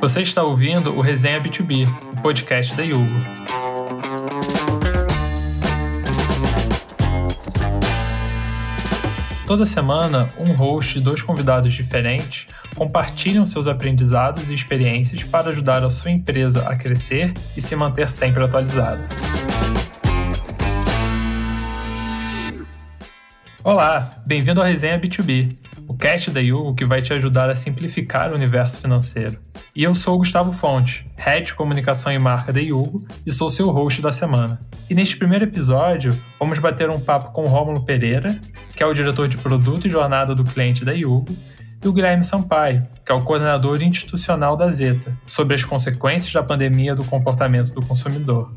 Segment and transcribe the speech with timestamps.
[0.00, 1.86] Você está ouvindo o Resenha B2B,
[2.16, 3.06] o podcast da Yugo.
[9.46, 15.82] Toda semana, um host e dois convidados diferentes compartilham seus aprendizados e experiências para ajudar
[15.82, 19.08] a sua empresa a crescer e se manter sempre atualizada.
[23.66, 25.56] Olá, bem-vindo ao Resenha B2B,
[25.88, 29.40] o cast da Yugo que vai te ajudar a simplificar o universo financeiro.
[29.74, 33.50] E eu sou o Gustavo Fonte, Head de Comunicação e Marca da Yugo e sou
[33.50, 34.60] seu host da semana.
[34.88, 38.40] E neste primeiro episódio, vamos bater um papo com o Rômulo Pereira,
[38.72, 41.36] que é o diretor de produto e jornada do cliente da Yugo,
[41.84, 46.40] e o Guilherme Sampaio, que é o coordenador institucional da Zeta, sobre as consequências da
[46.40, 48.54] pandemia do comportamento do consumidor.